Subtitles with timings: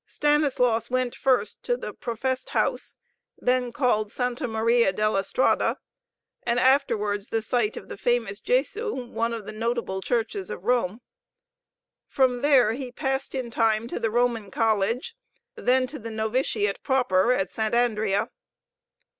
[0.07, 2.97] Stanislaus went first to the Professed House,
[3.37, 5.77] then called Santa Maria della Strada,
[6.41, 11.01] and afterward the site of the famous Gesu, one of the notable churches of Rome.
[12.07, 15.15] From there he passed in time to the Roman College,
[15.53, 18.31] then to the Noviciate proper at Sant' Andrea.